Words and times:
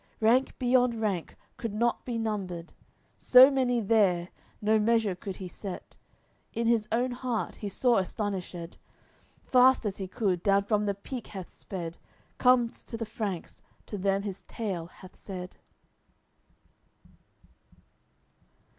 Rank 0.19 0.57
beyond 0.57 0.99
rank 0.99 1.35
could 1.57 1.75
not 1.75 2.05
be 2.05 2.17
numbered, 2.17 2.73
So 3.19 3.51
many 3.51 3.79
there, 3.79 4.29
no 4.59 4.79
measure 4.79 5.13
could 5.13 5.35
he 5.35 5.47
set. 5.47 5.95
In 6.53 6.65
his 6.65 6.87
own 6.91 7.11
heart 7.11 7.57
he's 7.57 7.75
sore 7.75 7.99
astonished, 7.99 8.79
Fast 9.45 9.85
as 9.85 9.97
he 9.97 10.07
could, 10.07 10.41
down 10.41 10.63
from 10.63 10.87
the 10.87 10.95
peak 10.95 11.27
hath 11.27 11.53
sped 11.53 11.99
Comes 12.39 12.83
to 12.85 12.97
the 12.97 13.05
Franks, 13.05 13.61
to 13.85 13.99
them 13.99 14.23
his 14.23 14.41
tale 14.45 14.87
hath 14.87 15.15
said. 15.15 15.57